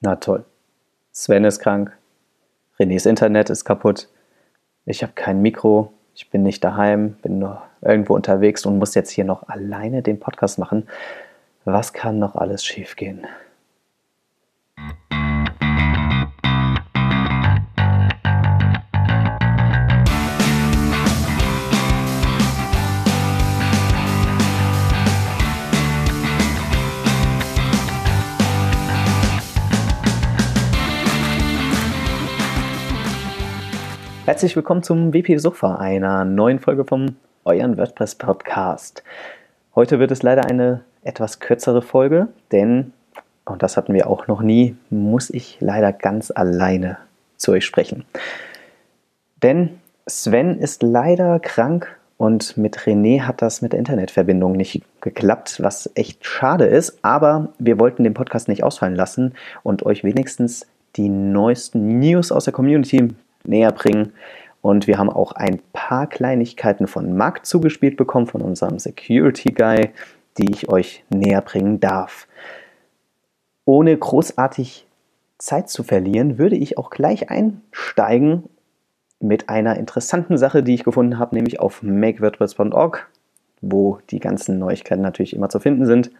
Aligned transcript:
Na 0.00 0.16
toll. 0.16 0.44
Sven 1.12 1.44
ist 1.44 1.58
krank. 1.58 1.96
Renés 2.78 3.08
Internet 3.08 3.50
ist 3.50 3.64
kaputt. 3.64 4.08
Ich 4.84 5.02
habe 5.02 5.12
kein 5.14 5.42
Mikro. 5.42 5.92
Ich 6.14 6.30
bin 6.30 6.42
nicht 6.42 6.62
daheim, 6.64 7.14
bin 7.22 7.38
nur 7.38 7.62
irgendwo 7.80 8.14
unterwegs 8.14 8.66
und 8.66 8.78
muss 8.78 8.94
jetzt 8.94 9.10
hier 9.10 9.24
noch 9.24 9.48
alleine 9.48 10.02
den 10.02 10.18
Podcast 10.18 10.58
machen. 10.58 10.88
Was 11.64 11.92
kann 11.92 12.18
noch 12.18 12.34
alles 12.34 12.64
schiefgehen? 12.64 13.26
Herzlich 34.28 34.56
willkommen 34.56 34.82
zum 34.82 35.14
WP 35.14 35.38
Sofa, 35.38 35.76
einer 35.76 36.26
neuen 36.26 36.58
Folge 36.58 36.84
vom 36.84 37.16
Euren 37.46 37.78
WordPress 37.78 38.16
Podcast. 38.16 39.02
Heute 39.74 40.00
wird 40.00 40.10
es 40.10 40.22
leider 40.22 40.44
eine 40.44 40.84
etwas 41.02 41.40
kürzere 41.40 41.80
Folge, 41.80 42.28
denn, 42.52 42.92
und 43.46 43.62
das 43.62 43.78
hatten 43.78 43.94
wir 43.94 44.06
auch 44.06 44.26
noch 44.26 44.42
nie, 44.42 44.76
muss 44.90 45.30
ich 45.30 45.56
leider 45.60 45.94
ganz 45.94 46.30
alleine 46.30 46.98
zu 47.38 47.52
euch 47.52 47.64
sprechen. 47.64 48.04
Denn 49.42 49.78
Sven 50.06 50.58
ist 50.58 50.82
leider 50.82 51.40
krank 51.40 51.98
und 52.18 52.58
mit 52.58 52.80
René 52.80 53.22
hat 53.22 53.40
das 53.40 53.62
mit 53.62 53.72
der 53.72 53.78
Internetverbindung 53.78 54.52
nicht 54.52 54.82
geklappt, 55.00 55.62
was 55.62 55.90
echt 55.94 56.26
schade 56.26 56.66
ist. 56.66 56.98
Aber 57.00 57.48
wir 57.58 57.80
wollten 57.80 58.04
den 58.04 58.12
Podcast 58.12 58.48
nicht 58.48 58.62
ausfallen 58.62 58.94
lassen 58.94 59.32
und 59.62 59.86
euch 59.86 60.04
wenigstens 60.04 60.66
die 60.96 61.08
neuesten 61.08 61.98
News 61.98 62.30
aus 62.30 62.44
der 62.44 62.52
Community 62.52 63.08
näher 63.44 63.72
bringen. 63.72 64.12
Und 64.60 64.86
wir 64.86 64.98
haben 64.98 65.10
auch 65.10 65.32
ein 65.32 65.60
paar 65.72 66.06
Kleinigkeiten 66.06 66.86
von 66.86 67.16
Marc 67.16 67.46
zugespielt 67.46 67.96
bekommen, 67.96 68.26
von 68.26 68.42
unserem 68.42 68.78
Security 68.78 69.52
Guy, 69.52 69.90
die 70.36 70.50
ich 70.50 70.68
euch 70.68 71.04
näher 71.10 71.40
bringen 71.40 71.80
darf. 71.80 72.26
Ohne 73.64 73.96
großartig 73.96 74.86
Zeit 75.38 75.68
zu 75.68 75.82
verlieren, 75.82 76.38
würde 76.38 76.56
ich 76.56 76.78
auch 76.78 76.90
gleich 76.90 77.30
einsteigen 77.30 78.44
mit 79.20 79.48
einer 79.48 79.76
interessanten 79.76 80.38
Sache, 80.38 80.62
die 80.62 80.74
ich 80.74 80.84
gefunden 80.84 81.18
habe, 81.18 81.34
nämlich 81.34 81.60
auf 81.60 81.82
makewordpress.org, 81.82 83.08
wo 83.60 83.98
die 84.10 84.20
ganzen 84.20 84.58
Neuigkeiten 84.58 85.02
natürlich 85.02 85.34
immer 85.34 85.48
zu 85.48 85.60
finden 85.60 85.86
sind. 85.86 86.10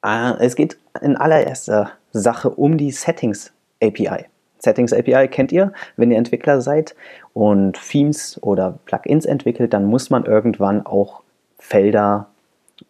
Ah, 0.00 0.36
es 0.38 0.54
geht 0.54 0.78
in 1.00 1.16
allererster 1.16 1.92
Sache 2.12 2.50
um 2.50 2.76
die 2.76 2.90
Settings 2.90 3.52
API. 3.82 4.26
Settings 4.64 4.92
API 4.92 5.28
kennt 5.28 5.52
ihr, 5.52 5.72
wenn 5.96 6.10
ihr 6.10 6.18
Entwickler 6.18 6.60
seid 6.60 6.94
und 7.32 7.78
Themes 7.90 8.38
oder 8.42 8.78
Plugins 8.84 9.26
entwickelt, 9.26 9.72
dann 9.72 9.84
muss 9.84 10.10
man 10.10 10.24
irgendwann 10.24 10.84
auch 10.84 11.22
Felder 11.58 12.28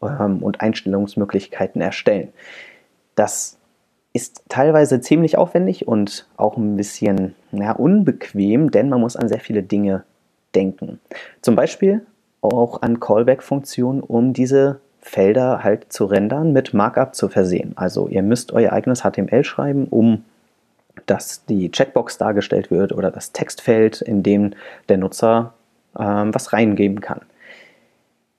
ähm, 0.03 0.43
und 0.43 0.61
Einstellungsmöglichkeiten 0.61 1.81
erstellen. 1.81 2.33
Das 3.15 3.59
ist 4.13 4.45
teilweise 4.49 5.01
ziemlich 5.01 5.37
aufwendig 5.37 5.89
und 5.89 6.27
auch 6.37 6.57
ein 6.57 6.77
bisschen 6.77 7.35
ja, 7.53 7.73
unbequem, 7.73 8.71
denn 8.71 8.89
man 8.89 9.01
muss 9.01 9.17
an 9.17 9.29
sehr 9.29 9.41
viele 9.41 9.63
Dinge 9.63 10.05
denken. 10.55 11.01
Zum 11.43 11.57
Beispiel 11.57 12.07
auch 12.41 12.83
an 12.83 13.01
Callback-Funktionen, 13.01 14.01
um 14.01 14.33
diese 14.33 14.81
Felder 15.01 15.65
halt 15.65 15.93
zu 15.93 16.07
rendern, 16.07 16.53
mit 16.53 16.73
Markup 16.75 17.15
zu 17.15 17.29
versehen. 17.29 17.73
Also 17.77 18.09
ihr 18.09 18.23
müsst 18.23 18.53
euer 18.53 18.73
eigenes 18.73 19.03
HTML 19.03 19.45
schreiben, 19.45 19.87
um 19.89 20.25
dass 21.07 21.45
die 21.47 21.71
Checkbox 21.71 22.19
dargestellt 22.19 22.71
wird 22.71 22.93
oder 22.93 23.11
das 23.11 23.33
Textfeld, 23.33 24.01
in 24.01 24.23
dem 24.23 24.53
der 24.89 24.99
Nutzer 24.99 25.55
ähm, 25.99 26.35
was 26.35 26.53
reingeben 26.53 27.01
kann. 27.01 27.21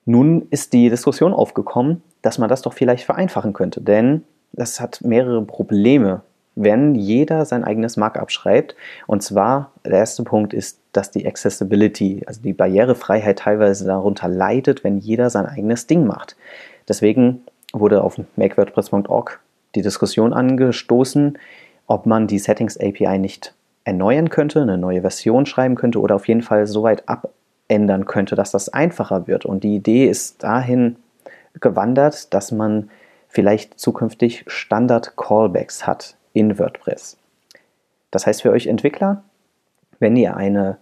Nun 0.05 0.47
ist 0.51 0.73
die 0.73 0.89
Diskussion 0.89 1.33
aufgekommen, 1.33 2.03
dass 2.21 2.37
man 2.37 2.49
das 2.49 2.61
doch 2.61 2.73
vielleicht 2.73 3.05
vereinfachen 3.05 3.53
könnte, 3.53 3.81
denn 3.81 4.23
das 4.53 4.79
hat 4.79 5.01
mehrere 5.01 5.41
Probleme, 5.41 6.21
wenn 6.55 6.95
jeder 6.95 7.45
sein 7.45 7.63
eigenes 7.63 7.97
Markup 7.97 8.31
schreibt. 8.31 8.75
Und 9.07 9.21
zwar, 9.21 9.71
der 9.83 9.99
erste 9.99 10.23
Punkt 10.23 10.53
ist, 10.53 10.79
dass 10.93 11.11
die 11.11 11.27
Accessibility, 11.27 12.23
also 12.25 12.41
die 12.41 12.53
Barrierefreiheit 12.53 13.39
teilweise 13.39 13.85
darunter 13.85 14.29
leidet, 14.29 14.83
wenn 14.83 14.97
jeder 14.97 15.29
sein 15.29 15.45
eigenes 15.45 15.87
Ding 15.87 16.05
macht. 16.05 16.37
Deswegen 16.87 17.43
wurde 17.73 18.03
auf 18.03 18.19
makewordpress.org 18.37 19.39
die 19.75 19.81
Diskussion 19.81 20.31
angestoßen, 20.33 21.37
ob 21.87 22.05
man 22.05 22.27
die 22.27 22.39
Settings 22.39 22.77
API 22.77 23.17
nicht 23.19 23.53
erneuern 23.83 24.29
könnte, 24.29 24.61
eine 24.61 24.77
neue 24.77 25.01
Version 25.01 25.45
schreiben 25.45 25.75
könnte 25.75 25.99
oder 25.99 26.15
auf 26.15 26.27
jeden 26.27 26.41
Fall 26.41 26.65
so 26.67 26.83
weit 26.83 27.03
abändern 27.07 28.05
könnte, 28.05 28.35
dass 28.35 28.51
das 28.51 28.69
einfacher 28.69 29.27
wird. 29.27 29.45
Und 29.45 29.63
die 29.63 29.75
Idee 29.75 30.07
ist 30.07 30.43
dahin 30.43 30.97
gewandert, 31.59 32.33
dass 32.33 32.51
man 32.51 32.89
vielleicht 33.27 33.79
zukünftig 33.79 34.43
Standard-Callbacks 34.47 35.85
hat 35.85 36.15
in 36.33 36.57
WordPress. 36.57 37.17
Das 38.11 38.25
heißt 38.25 38.41
für 38.41 38.51
euch 38.51 38.67
Entwickler, 38.67 39.23
wenn 39.99 40.15
ihr 40.15 40.35
eine 40.35 40.77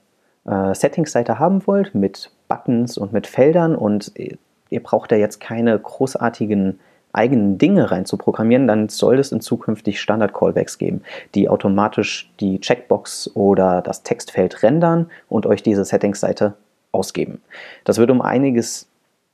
äh, 0.46 0.74
Settings-Seite 0.74 1.40
haben 1.40 1.66
wollt 1.68 1.94
mit 1.96 2.32
Buttons 2.48 2.98
und 2.98 3.12
mit 3.12 3.28
Feldern 3.28 3.76
und 3.76 4.12
ihr 4.16 4.84
braucht 4.84 5.12
da 5.12 5.16
jetzt 5.16 5.40
keine 5.40 5.78
großartigen 5.78 6.80
eigenen 7.14 7.58
Dinge 7.58 7.92
rein 7.92 8.06
zu 8.06 8.18
programmieren, 8.18 8.68
dann 8.68 8.90
soll 8.90 9.20
es 9.20 9.32
in 9.32 9.40
zukünftig 9.40 10.02
Standard-Callbacks 10.02 10.78
geben, 10.78 11.04
die 11.36 11.48
automatisch 11.48 12.32
die 12.40 12.60
Checkbox 12.60 13.32
oder 13.36 13.82
das 13.82 14.04
Textfeld 14.04 14.64
rendern 14.64 15.10
und 15.30 15.46
euch 15.46 15.64
diese 15.64 15.86
Settings-Seite 15.86 16.56
ausgeben. 16.92 17.42
Das 17.84 17.98
wird 17.98 18.12
um 18.12 18.22
einiges 18.22 18.88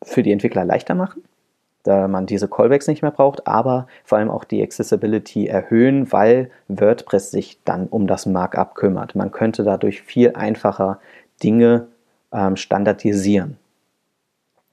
für 0.03 0.23
die 0.23 0.31
Entwickler 0.31 0.66
leichter 0.66 0.95
machen, 0.95 1.23
da 1.84 2.07
man 2.07 2.25
diese 2.25 2.47
Callbacks 2.47 2.88
nicht 2.88 3.01
mehr 3.01 3.12
braucht, 3.12 3.47
aber 3.47 3.88
vor 4.03 4.17
allem 4.17 4.29
auch 4.29 4.44
die 4.44 4.61
Accessibility 4.61 5.47
erhöhen, 5.47 6.11
weil 6.11 6.51
WordPress 6.67 7.31
sich 7.31 7.59
dann 7.63 7.88
um 7.88 8.07
das 8.07 8.25
Markup 8.25 8.75
kümmert. 8.75 9.16
Man 9.16 9.31
könnte 9.31 9.63
dadurch 9.63 10.01
viel 10.01 10.34
einfacher 10.35 11.00
Dinge 11.41 11.88
ähm, 12.34 12.57
standardisieren. 12.57 13.57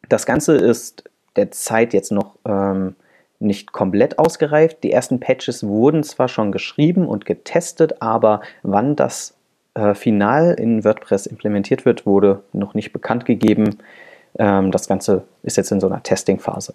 Das 0.09 0.27
Ganze 0.27 0.57
ist 0.57 1.05
der 1.37 1.51
Zeit 1.51 1.93
jetzt 1.95 2.13
noch 2.13 2.37
ähm, 2.45 2.97
nicht 3.39 3.73
komplett 3.73 4.19
ausgereift. 4.19 4.83
Die 4.83 4.93
ersten 4.93 5.21
Patches 5.21 5.67
wurden 5.67 6.03
zwar 6.03 6.29
schon 6.29 6.53
geschrieben 6.53 7.07
und 7.07 7.27
getestet, 7.27 8.01
aber 8.01 8.41
wann 8.63 8.97
das 8.97 9.35
äh, 9.75 9.95
final 9.95 10.55
in 10.55 10.85
WordPress 10.85 11.27
implementiert 11.27 11.85
wird, 11.85 12.07
wurde 12.07 12.43
noch 12.53 12.75
nicht 12.75 12.93
bekannt 12.93 13.27
gegeben. 13.27 13.79
Ähm, 14.39 14.71
das 14.71 14.89
Ganze 14.89 15.25
ist 15.43 15.57
jetzt 15.57 15.71
in 15.71 15.81
so 15.81 15.87
einer 15.87 16.03
Testing-Phase. 16.03 16.75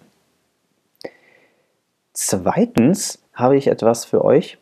Zweitens 2.12 3.22
habe 3.34 3.56
ich 3.56 3.66
etwas 3.66 4.04
für 4.04 4.24
euch, 4.24 4.58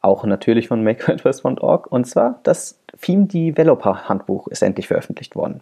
auch 0.00 0.24
natürlich 0.24 0.68
von 0.68 0.82
MakeWordPress.org, 0.82 1.90
und 1.90 2.06
zwar 2.06 2.40
das 2.44 2.78
Theme 3.00 3.26
Developer 3.26 4.08
Handbuch 4.08 4.48
ist 4.48 4.62
endlich 4.62 4.88
veröffentlicht 4.88 5.36
worden. 5.36 5.60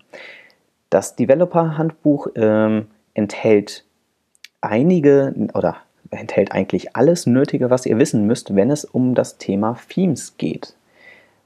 Das 0.91 1.17
Developer 1.17 1.79
Handbuch 1.79 2.29
ähm, 2.35 2.89
enthält 3.21 3.85
einige 4.63 5.35
oder 5.55 5.77
enthält 6.11 6.53
eigentlich 6.53 6.97
alles 6.97 7.27
Nötige, 7.27 7.71
was 7.71 7.87
ihr 7.87 7.99
wissen 7.99 8.27
müsst, 8.27 8.57
wenn 8.57 8.71
es 8.71 8.85
um 8.85 9.15
das 9.15 9.39
Thema 9.39 9.77
Themes 9.89 10.37
geht. 10.39 10.75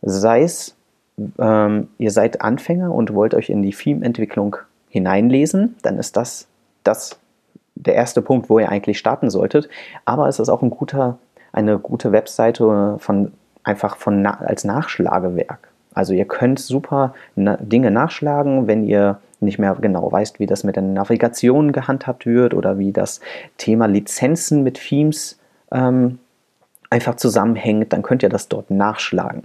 Sei 0.01 0.43
es, 0.43 0.75
ähm, 1.39 1.89
ihr 1.99 2.11
seid 2.11 2.41
Anfänger 2.41 2.93
und 2.95 3.13
wollt 3.13 3.35
euch 3.35 3.51
in 3.51 3.63
die 3.63 3.73
Theme-Entwicklung 3.73 4.57
hineinlesen, 4.89 5.77
dann 5.83 5.99
ist 5.99 6.17
das, 6.17 6.47
das 6.85 7.19
der 7.75 7.95
erste 7.95 8.23
Punkt, 8.23 8.49
wo 8.49 8.59
ihr 8.59 8.69
eigentlich 8.69 8.99
starten 8.99 9.31
solltet. 9.31 9.69
Aber 10.05 10.29
es 10.29 10.39
ist 10.39 10.49
auch 10.49 10.63
ein 10.63 10.71
guter, 10.71 11.19
eine 11.53 11.79
gute 11.79 12.13
Webseite 12.13 12.97
von, 12.99 13.33
einfach 13.65 13.97
von, 13.97 14.25
als 14.25 14.65
Nachschlagewerk. 14.65 15.69
Also 15.93 16.13
ihr 16.13 16.25
könnt 16.25 16.59
super 16.59 17.15
Dinge 17.37 17.91
nachschlagen, 17.91 18.67
wenn 18.67 18.85
ihr 18.85 19.19
nicht 19.45 19.59
mehr 19.59 19.77
genau 19.81 20.11
weißt, 20.11 20.41
wie 20.41 20.47
das 20.47 20.65
mit 20.65 20.77
der 20.77 20.83
Navigation 20.83 21.73
gehandhabt 21.73 22.27
wird 22.27 22.55
oder 22.55 22.79
wie 22.79 22.93
das 22.93 23.21
Thema 23.59 23.87
Lizenzen 23.87 24.63
mit 24.63 24.75
Themes 24.75 25.39
ähm, 25.73 26.19
einfach 26.91 27.17
zusammenhängt, 27.17 27.93
dann 27.93 28.03
könnt 28.03 28.23
ihr 28.23 28.29
das 28.29 28.49
dort 28.49 28.71
nachschlagen. 28.71 29.45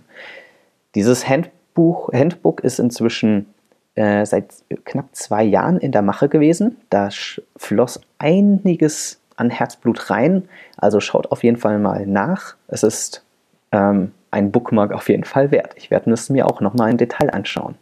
Dieses 0.95 1.27
Handbuch, 1.27 2.11
Handbook 2.13 2.61
ist 2.61 2.79
inzwischen 2.79 3.47
äh, 3.95 4.25
seit 4.25 4.53
knapp 4.85 5.09
zwei 5.13 5.43
Jahren 5.43 5.77
in 5.77 5.91
der 5.91 6.01
Mache 6.01 6.29
gewesen. 6.29 6.77
Da 6.89 7.09
floss 7.57 8.01
einiges 8.17 9.19
an 9.35 9.49
Herzblut 9.49 10.09
rein. 10.09 10.47
Also 10.77 10.99
schaut 10.99 11.31
auf 11.31 11.43
jeden 11.43 11.57
Fall 11.57 11.79
mal 11.79 12.05
nach. 12.05 12.55
Es 12.67 12.83
ist 12.83 13.23
ähm, 13.71 14.11
ein 14.31 14.51
Bookmark 14.51 14.93
auf 14.93 15.09
jeden 15.09 15.23
Fall 15.23 15.51
wert. 15.51 15.73
Ich 15.75 15.91
werde 15.91 16.11
es 16.11 16.29
mir 16.29 16.47
auch 16.47 16.61
nochmal 16.61 16.91
im 16.91 16.97
Detail 16.97 17.29
anschauen. 17.31 17.75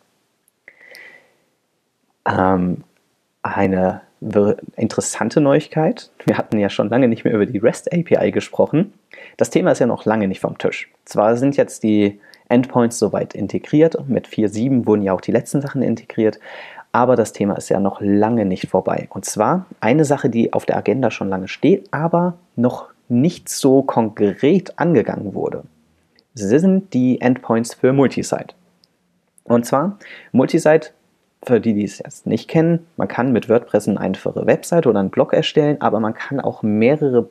Ähm, 2.27 2.83
eine 3.41 4.01
interessante 4.75 5.41
Neuigkeit. 5.41 6.11
Wir 6.25 6.37
hatten 6.37 6.57
ja 6.57 6.69
schon 6.69 6.89
lange 6.89 7.07
nicht 7.07 7.23
mehr 7.23 7.33
über 7.33 7.45
die 7.45 7.59
REST 7.59 7.93
API 7.93 8.31
gesprochen. 8.31 8.93
Das 9.37 9.51
Thema 9.51 9.71
ist 9.71 9.79
ja 9.79 9.85
noch 9.85 10.05
lange 10.05 10.27
nicht 10.27 10.41
vom 10.41 10.57
Tisch. 10.57 10.89
Zwar 11.05 11.37
sind 11.37 11.55
jetzt 11.55 11.83
die 11.83 12.19
Endpoints 12.49 12.97
soweit 12.97 13.35
integriert, 13.35 13.97
mit 14.07 14.27
4.7 14.27 14.85
wurden 14.85 15.03
ja 15.03 15.13
auch 15.13 15.21
die 15.21 15.31
letzten 15.31 15.61
Sachen 15.61 15.81
integriert, 15.81 16.39
aber 16.91 17.15
das 17.15 17.33
Thema 17.33 17.55
ist 17.55 17.69
ja 17.69 17.79
noch 17.79 18.01
lange 18.01 18.45
nicht 18.45 18.69
vorbei. 18.69 19.07
Und 19.09 19.25
zwar 19.25 19.65
eine 19.81 20.05
Sache, 20.05 20.29
die 20.29 20.53
auf 20.53 20.65
der 20.65 20.77
Agenda 20.77 21.11
schon 21.11 21.29
lange 21.29 21.47
steht, 21.47 21.87
aber 21.91 22.37
noch 22.55 22.89
nicht 23.09 23.49
so 23.49 23.83
konkret 23.83 24.79
angegangen 24.79 25.33
wurde. 25.33 25.63
Sind 26.33 26.93
die 26.93 27.21
Endpoints 27.21 27.73
für 27.73 27.93
Multisite. 27.93 28.55
Und 29.43 29.65
zwar, 29.65 29.97
Multisite, 30.31 30.91
für 31.43 31.59
die, 31.59 31.73
die 31.73 31.83
es 31.83 31.99
jetzt 31.99 32.25
nicht 32.25 32.47
kennen, 32.47 32.87
man 32.97 33.07
kann 33.07 33.31
mit 33.31 33.49
WordPress 33.49 33.87
eine 33.87 33.99
einfache 33.99 34.45
Website 34.45 34.87
oder 34.87 34.99
einen 34.99 35.09
Blog 35.09 35.33
erstellen, 35.33 35.81
aber 35.81 35.99
man 35.99 36.13
kann 36.13 36.39
auch 36.39 36.63
mehrere 36.63 37.29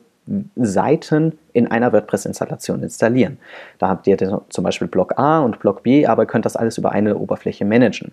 Seiten 0.55 1.37
in 1.53 1.67
einer 1.67 1.93
WordPress-Installation 1.93 2.83
installieren. 2.83 3.37
Da 3.79 3.89
habt 3.89 4.07
ihr 4.07 4.17
zum 4.49 4.63
Beispiel 4.63 4.87
Block 4.87 5.17
A 5.17 5.39
und 5.39 5.59
Block 5.59 5.83
B, 5.83 6.05
aber 6.05 6.25
könnt 6.25 6.45
das 6.45 6.55
alles 6.55 6.77
über 6.77 6.91
eine 6.91 7.17
Oberfläche 7.17 7.65
managen. 7.65 8.11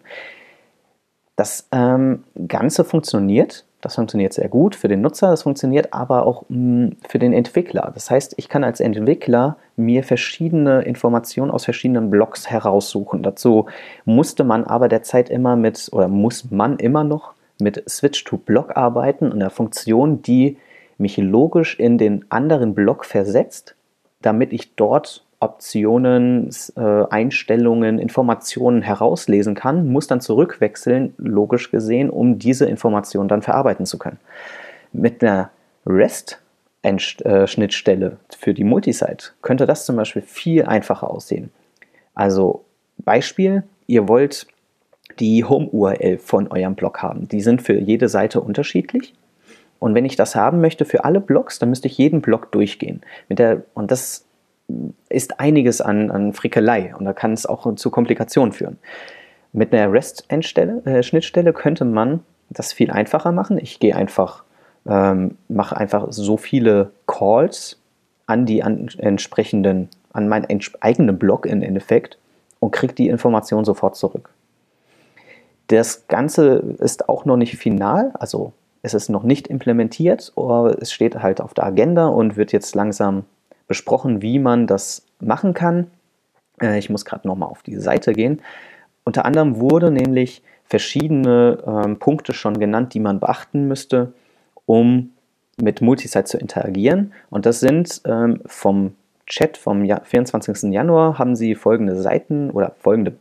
Das 1.36 1.66
ähm, 1.72 2.22
Ganze 2.46 2.84
funktioniert, 2.84 3.64
das 3.84 3.96
funktioniert 3.96 4.32
sehr 4.32 4.48
gut 4.48 4.74
für 4.74 4.88
den 4.88 5.02
Nutzer, 5.02 5.28
das 5.30 5.42
funktioniert 5.42 5.92
aber 5.92 6.24
auch 6.24 6.44
mh, 6.48 6.86
mm, 6.86 6.96
für 7.06 7.18
den 7.18 7.34
Entwickler. 7.34 7.90
Das 7.94 8.10
heißt, 8.10 8.34
ich 8.38 8.48
kann 8.48 8.64
als 8.64 8.80
Entwickler 8.80 9.58
mir 9.76 10.02
verschiedene 10.02 10.82
Informationen 10.82 11.50
aus 11.50 11.64
verschiedenen 11.64 12.10
Blogs 12.10 12.48
heraussuchen. 12.48 13.22
Dazu 13.22 13.66
musste 14.06 14.42
man 14.42 14.64
aber 14.64 14.88
derzeit 14.88 15.28
immer 15.28 15.56
mit, 15.56 15.90
oder 15.92 16.08
muss 16.08 16.50
man 16.50 16.78
immer 16.78 17.04
noch 17.04 17.34
mit 17.60 17.84
Switch 17.88 18.24
to 18.24 18.38
Block 18.38 18.76
arbeiten, 18.76 19.32
einer 19.32 19.50
Funktion, 19.50 20.22
die 20.22 20.56
mich 20.96 21.18
logisch 21.18 21.78
in 21.78 21.98
den 21.98 22.24
anderen 22.30 22.74
Block 22.74 23.04
versetzt, 23.04 23.74
damit 24.22 24.52
ich 24.52 24.74
dort 24.76 25.23
Optionen, 25.44 26.50
äh, 26.76 27.04
Einstellungen, 27.10 27.98
Informationen 27.98 28.82
herauslesen 28.82 29.54
kann, 29.54 29.88
muss 29.88 30.06
dann 30.06 30.20
zurückwechseln, 30.20 31.14
logisch 31.18 31.70
gesehen, 31.70 32.10
um 32.10 32.38
diese 32.38 32.66
Informationen 32.66 33.28
dann 33.28 33.40
verarbeiten 33.42 33.86
zu 33.86 33.98
können. 33.98 34.18
Mit 34.92 35.22
einer 35.22 35.50
REST-Schnittstelle 35.86 38.06
äh, 38.06 38.36
für 38.36 38.54
die 38.54 38.64
Multisite 38.64 39.32
könnte 39.42 39.66
das 39.66 39.86
zum 39.86 39.96
Beispiel 39.96 40.22
viel 40.22 40.64
einfacher 40.64 41.10
aussehen. 41.10 41.50
Also 42.14 42.64
Beispiel, 42.98 43.64
ihr 43.86 44.08
wollt 44.08 44.46
die 45.18 45.44
Home-URL 45.44 46.18
von 46.18 46.50
eurem 46.50 46.74
Blog 46.74 47.02
haben. 47.02 47.28
Die 47.28 47.42
sind 47.42 47.62
für 47.62 47.78
jede 47.78 48.08
Seite 48.08 48.40
unterschiedlich. 48.40 49.14
Und 49.78 49.94
wenn 49.94 50.06
ich 50.06 50.16
das 50.16 50.34
haben 50.34 50.60
möchte 50.60 50.86
für 50.86 51.04
alle 51.04 51.20
Blogs, 51.20 51.58
dann 51.58 51.68
müsste 51.68 51.88
ich 51.88 51.98
jeden 51.98 52.22
Blog 52.22 52.50
durchgehen. 52.52 53.02
Mit 53.28 53.38
der, 53.38 53.64
und 53.74 53.90
das 53.90 54.23
ist 55.08 55.40
einiges 55.40 55.80
an, 55.80 56.10
an 56.10 56.32
Frickelei 56.32 56.94
und 56.96 57.04
da 57.04 57.12
kann 57.12 57.32
es 57.32 57.46
auch 57.46 57.74
zu 57.74 57.90
Komplikationen 57.90 58.52
führen. 58.52 58.78
Mit 59.52 59.72
einer 59.72 59.92
REST-Schnittstelle 59.92 61.50
äh, 61.50 61.52
könnte 61.52 61.84
man 61.84 62.20
das 62.50 62.72
viel 62.72 62.90
einfacher 62.90 63.32
machen. 63.32 63.58
Ich 63.58 63.78
gehe 63.78 63.94
einfach, 63.94 64.44
ähm, 64.86 65.36
mache 65.48 65.76
einfach 65.76 66.06
so 66.10 66.36
viele 66.36 66.90
Calls 67.06 67.78
an 68.26 68.46
die 68.46 68.62
an 68.62 68.88
entsprechenden, 68.98 69.88
an 70.12 70.28
meinen 70.28 70.46
eigenen 70.80 71.18
Blog 71.18 71.46
im 71.46 71.62
Endeffekt 71.62 72.18
und 72.60 72.70
kriege 72.70 72.94
die 72.94 73.08
Information 73.08 73.64
sofort 73.64 73.96
zurück. 73.96 74.30
Das 75.68 76.08
Ganze 76.08 76.76
ist 76.78 77.08
auch 77.08 77.24
noch 77.24 77.36
nicht 77.36 77.56
final, 77.56 78.12
also 78.14 78.52
es 78.82 78.92
ist 78.92 79.08
noch 79.08 79.22
nicht 79.22 79.48
implementiert, 79.48 80.32
aber 80.36 80.76
es 80.80 80.92
steht 80.92 81.22
halt 81.22 81.40
auf 81.40 81.54
der 81.54 81.64
Agenda 81.64 82.08
und 82.08 82.36
wird 82.36 82.52
jetzt 82.52 82.74
langsam 82.74 83.24
besprochen, 83.66 84.22
wie 84.22 84.38
man 84.38 84.66
das 84.66 85.06
machen 85.20 85.54
kann. 85.54 85.88
Äh, 86.60 86.78
ich 86.78 86.90
muss 86.90 87.04
gerade 87.04 87.26
nochmal 87.26 87.48
auf 87.48 87.62
die 87.62 87.76
Seite 87.76 88.12
gehen. 88.12 88.40
Unter 89.04 89.24
anderem 89.24 89.60
wurde 89.60 89.90
nämlich 89.90 90.42
verschiedene 90.64 91.62
ähm, 91.66 91.98
Punkte 91.98 92.32
schon 92.32 92.58
genannt, 92.58 92.94
die 92.94 93.00
man 93.00 93.20
beachten 93.20 93.68
müsste, 93.68 94.12
um 94.66 95.10
mit 95.60 95.80
Multisite 95.80 96.24
zu 96.24 96.38
interagieren. 96.38 97.12
Und 97.30 97.46
das 97.46 97.60
sind 97.60 98.00
ähm, 98.06 98.40
vom 98.46 98.94
Chat 99.26 99.56
vom 99.56 99.86
24. 99.86 100.72
Januar 100.72 101.18
haben 101.18 101.34
sie 101.36 101.54
folgende 101.54 101.96
Seiten 101.96 102.50
oder 102.50 102.74
folgende 102.78 103.16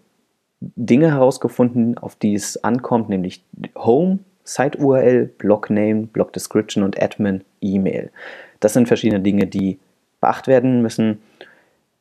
Dinge 0.59 1.11
herausgefunden, 1.11 1.97
auf 1.97 2.15
die 2.15 2.33
es 2.33 2.63
ankommt, 2.63 3.09
nämlich 3.09 3.43
Home, 3.77 4.19
Site-URL, 4.43 5.25
Block-Name, 5.37 6.07
Block-Description 6.07 6.83
und 6.83 7.01
Admin-E-Mail. 7.01 8.11
Das 8.59 8.73
sind 8.73 8.87
verschiedene 8.87 9.21
Dinge, 9.21 9.47
die 9.47 9.79
beachtet 10.23 10.47
werden 10.47 10.81
müssen. 10.81 11.21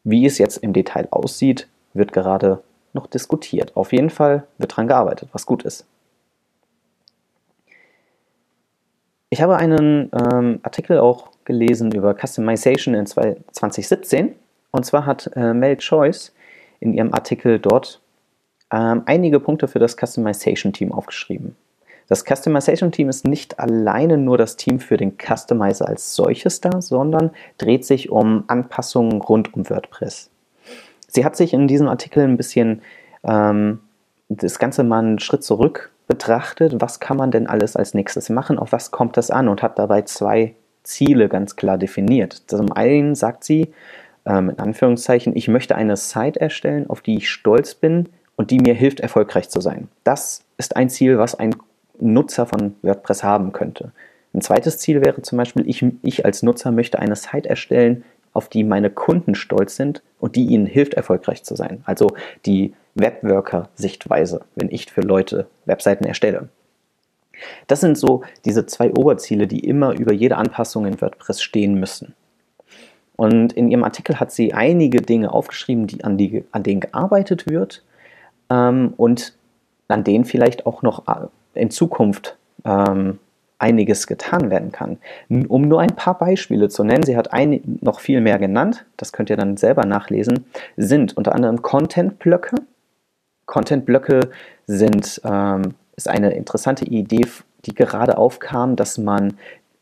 Wie 0.04 0.26
es 0.26 0.38
jetzt 0.38 0.58
im 0.58 0.72
Detail 0.72 1.08
aussieht, 1.10 1.68
wird 1.92 2.12
gerade 2.12 2.62
noch 2.92 3.06
diskutiert. 3.06 3.76
Auf 3.76 3.92
jeden 3.92 4.10
Fall 4.10 4.44
wird 4.58 4.72
daran 4.72 4.88
gearbeitet, 4.88 5.28
was 5.32 5.46
gut 5.46 5.64
ist. 5.64 5.84
Ich 9.30 9.40
habe 9.40 9.56
einen 9.56 10.10
ähm, 10.12 10.60
Artikel 10.62 10.98
auch 10.98 11.30
gelesen 11.44 11.90
über 11.92 12.14
Customization 12.14 12.94
in 12.94 13.06
2017. 13.06 14.34
Und 14.70 14.84
zwar 14.84 15.06
hat 15.06 15.30
äh, 15.34 15.54
Mel 15.54 15.78
Choice 15.78 16.32
in 16.80 16.92
ihrem 16.92 17.14
Artikel 17.14 17.58
dort 17.58 18.00
ähm, 18.70 19.02
einige 19.06 19.40
Punkte 19.40 19.68
für 19.68 19.78
das 19.78 19.96
Customization 19.96 20.72
Team 20.72 20.92
aufgeschrieben. 20.92 21.56
Das 22.12 22.26
Customization 22.26 22.92
Team 22.92 23.08
ist 23.08 23.26
nicht 23.26 23.58
alleine 23.58 24.18
nur 24.18 24.36
das 24.36 24.56
Team 24.56 24.80
für 24.80 24.98
den 24.98 25.16
Customizer 25.16 25.88
als 25.88 26.14
solches 26.14 26.60
da, 26.60 26.82
sondern 26.82 27.30
dreht 27.56 27.86
sich 27.86 28.10
um 28.10 28.44
Anpassungen 28.48 29.22
rund 29.22 29.54
um 29.54 29.70
WordPress. 29.70 30.28
Sie 31.08 31.24
hat 31.24 31.36
sich 31.36 31.54
in 31.54 31.68
diesem 31.68 31.88
Artikel 31.88 32.22
ein 32.22 32.36
bisschen 32.36 32.82
ähm, 33.24 33.80
das 34.28 34.58
Ganze 34.58 34.84
mal 34.84 34.98
einen 34.98 35.20
Schritt 35.20 35.42
zurück 35.42 35.90
betrachtet. 36.06 36.82
Was 36.82 37.00
kann 37.00 37.16
man 37.16 37.30
denn 37.30 37.46
alles 37.46 37.76
als 37.76 37.94
nächstes 37.94 38.28
machen? 38.28 38.58
Auf 38.58 38.72
was 38.72 38.90
kommt 38.90 39.16
das 39.16 39.30
an? 39.30 39.48
Und 39.48 39.62
hat 39.62 39.78
dabei 39.78 40.02
zwei 40.02 40.54
Ziele 40.82 41.30
ganz 41.30 41.56
klar 41.56 41.78
definiert. 41.78 42.42
Zum 42.46 42.72
einen 42.72 43.14
sagt 43.14 43.42
sie, 43.42 43.72
ähm, 44.26 44.50
in 44.50 44.58
Anführungszeichen, 44.58 45.34
ich 45.34 45.48
möchte 45.48 45.76
eine 45.76 45.96
Site 45.96 46.38
erstellen, 46.38 46.90
auf 46.90 47.00
die 47.00 47.16
ich 47.16 47.30
stolz 47.30 47.74
bin 47.74 48.10
und 48.36 48.50
die 48.50 48.58
mir 48.58 48.74
hilft, 48.74 49.00
erfolgreich 49.00 49.48
zu 49.48 49.62
sein. 49.62 49.88
Das 50.04 50.44
ist 50.58 50.76
ein 50.76 50.90
Ziel, 50.90 51.16
was 51.16 51.34
ein 51.34 51.54
Nutzer 52.02 52.46
von 52.46 52.74
WordPress 52.82 53.22
haben 53.22 53.52
könnte. 53.52 53.92
Ein 54.34 54.40
zweites 54.40 54.78
Ziel 54.78 55.04
wäre 55.04 55.22
zum 55.22 55.38
Beispiel, 55.38 55.68
ich, 55.68 55.84
ich 56.02 56.24
als 56.24 56.42
Nutzer 56.42 56.70
möchte 56.70 56.98
eine 56.98 57.16
Site 57.16 57.48
erstellen, 57.48 58.04
auf 58.32 58.48
die 58.48 58.64
meine 58.64 58.90
Kunden 58.90 59.34
stolz 59.34 59.76
sind 59.76 60.02
und 60.18 60.36
die 60.36 60.46
ihnen 60.46 60.66
hilft, 60.66 60.94
erfolgreich 60.94 61.44
zu 61.44 61.54
sein. 61.54 61.82
Also 61.84 62.08
die 62.46 62.72
Webworker-Sichtweise, 62.94 64.42
wenn 64.54 64.70
ich 64.70 64.90
für 64.90 65.02
Leute 65.02 65.46
Webseiten 65.66 66.04
erstelle. 66.04 66.48
Das 67.66 67.80
sind 67.80 67.98
so 67.98 68.22
diese 68.44 68.66
zwei 68.66 68.90
Oberziele, 68.92 69.46
die 69.46 69.60
immer 69.60 69.92
über 69.92 70.12
jede 70.12 70.36
Anpassung 70.36 70.86
in 70.86 71.00
WordPress 71.00 71.42
stehen 71.42 71.74
müssen. 71.74 72.14
Und 73.16 73.52
in 73.52 73.70
ihrem 73.70 73.84
Artikel 73.84 74.18
hat 74.20 74.32
sie 74.32 74.54
einige 74.54 75.02
Dinge 75.02 75.32
aufgeschrieben, 75.32 75.86
die 75.86 76.04
an, 76.04 76.16
die, 76.16 76.44
an 76.52 76.62
denen 76.62 76.80
gearbeitet 76.80 77.48
wird 77.48 77.82
ähm, 78.50 78.94
und 78.96 79.34
an 79.88 80.04
denen 80.04 80.24
vielleicht 80.24 80.66
auch 80.66 80.82
noch 80.82 81.06
in 81.54 81.70
Zukunft 81.70 82.36
ähm, 82.64 83.18
einiges 83.58 84.06
getan 84.06 84.50
werden 84.50 84.72
kann. 84.72 84.98
Um 85.28 85.68
nur 85.68 85.80
ein 85.80 85.94
paar 85.94 86.18
Beispiele 86.18 86.68
zu 86.68 86.82
nennen, 86.82 87.04
sie 87.04 87.16
hat 87.16 87.32
ein, 87.32 87.78
noch 87.80 88.00
viel 88.00 88.20
mehr 88.20 88.38
genannt, 88.38 88.84
das 88.96 89.12
könnt 89.12 89.30
ihr 89.30 89.36
dann 89.36 89.56
selber 89.56 89.86
nachlesen, 89.86 90.46
sind 90.76 91.16
unter 91.16 91.34
anderem 91.34 91.62
Content-Blöcke. 91.62 92.56
Content-Blöcke 93.46 94.30
sind, 94.66 95.20
ähm, 95.24 95.74
ist 95.96 96.08
eine 96.08 96.34
interessante 96.34 96.84
Idee, 96.86 97.26
die 97.64 97.74
gerade 97.74 98.18
aufkam, 98.18 98.74
dass 98.74 98.98
man 98.98 99.34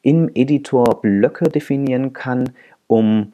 im 0.02 0.30
Editor 0.34 1.00
Blöcke 1.00 1.48
definieren 1.48 2.12
kann, 2.12 2.50
um 2.86 3.32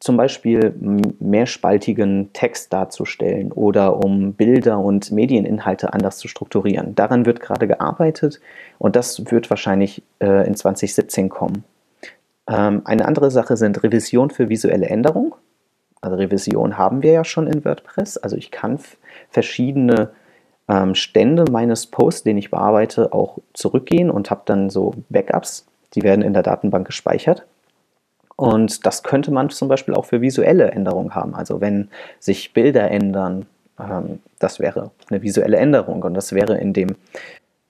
zum 0.00 0.16
Beispiel 0.16 0.74
mehrspaltigen 1.18 2.32
Text 2.32 2.72
darzustellen 2.72 3.50
oder 3.50 3.96
um 3.96 4.34
Bilder 4.34 4.78
und 4.78 5.10
Medieninhalte 5.10 5.92
anders 5.92 6.18
zu 6.18 6.28
strukturieren. 6.28 6.94
Daran 6.94 7.26
wird 7.26 7.40
gerade 7.40 7.66
gearbeitet 7.66 8.40
und 8.78 8.94
das 8.94 9.30
wird 9.30 9.50
wahrscheinlich 9.50 10.02
äh, 10.20 10.46
in 10.46 10.54
2017 10.54 11.28
kommen. 11.28 11.64
Ähm, 12.48 12.82
eine 12.84 13.06
andere 13.06 13.30
Sache 13.30 13.56
sind 13.56 13.82
Revision 13.82 14.30
für 14.30 14.48
visuelle 14.48 14.86
Änderung. 14.86 15.34
Also 16.00 16.16
Revision 16.16 16.78
haben 16.78 17.02
wir 17.02 17.12
ja 17.12 17.24
schon 17.24 17.48
in 17.48 17.64
WordPress. 17.64 18.18
Also 18.18 18.36
ich 18.36 18.52
kann 18.52 18.78
verschiedene 19.30 20.10
ähm, 20.68 20.94
Stände 20.94 21.44
meines 21.50 21.86
Posts, 21.86 22.22
den 22.22 22.38
ich 22.38 22.50
bearbeite, 22.50 23.12
auch 23.12 23.38
zurückgehen 23.52 24.10
und 24.10 24.30
habe 24.30 24.42
dann 24.44 24.70
so 24.70 24.94
Backups. 25.08 25.66
Die 25.94 26.02
werden 26.02 26.22
in 26.22 26.34
der 26.34 26.42
Datenbank 26.42 26.86
gespeichert. 26.86 27.46
Und 28.38 28.86
das 28.86 29.02
könnte 29.02 29.32
man 29.32 29.50
zum 29.50 29.66
Beispiel 29.66 29.94
auch 29.94 30.04
für 30.04 30.20
visuelle 30.20 30.70
Änderungen 30.70 31.16
haben. 31.16 31.34
Also 31.34 31.60
wenn 31.60 31.88
sich 32.20 32.52
Bilder 32.52 32.88
ändern, 32.88 33.46
ähm, 33.80 34.20
das 34.38 34.60
wäre 34.60 34.92
eine 35.10 35.22
visuelle 35.22 35.56
Änderung 35.56 36.04
und 36.04 36.14
das 36.14 36.32
wäre 36.32 36.56
in 36.56 36.72
dem 36.72 36.94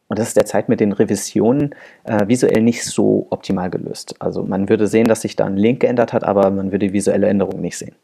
und 0.08 0.18
das 0.18 0.28
ist 0.28 0.36
derzeit 0.36 0.68
mit 0.68 0.80
den 0.80 0.92
Revisionen 0.92 1.74
äh, 2.04 2.28
visuell 2.28 2.62
nicht 2.62 2.84
so 2.84 3.26
optimal 3.30 3.70
gelöst. 3.70 4.14
Also 4.18 4.42
man 4.42 4.68
würde 4.68 4.86
sehen, 4.86 5.06
dass 5.06 5.22
sich 5.22 5.36
da 5.36 5.46
ein 5.46 5.56
Link 5.56 5.80
geändert 5.80 6.12
hat, 6.12 6.22
aber 6.24 6.50
man 6.50 6.70
würde 6.70 6.92
visuelle 6.92 7.28
Änderungen 7.28 7.62
nicht 7.62 7.78
sehen. 7.78 7.94